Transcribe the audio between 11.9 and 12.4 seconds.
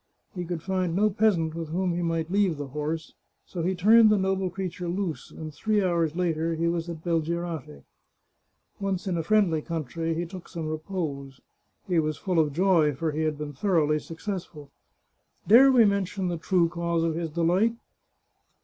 was full